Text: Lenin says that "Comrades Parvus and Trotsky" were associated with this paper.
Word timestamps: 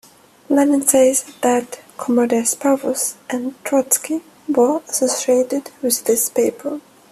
Lenin 0.49 0.81
says 0.87 1.25
that 1.41 1.79
"Comrades 1.97 2.55
Parvus 2.55 3.17
and 3.29 3.53
Trotsky" 3.63 4.21
were 4.49 4.81
associated 4.89 5.69
with 5.83 6.05
this 6.05 6.27
paper. 6.27 6.81